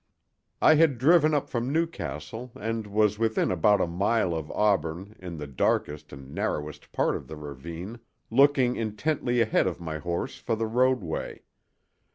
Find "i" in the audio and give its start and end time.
0.63-0.73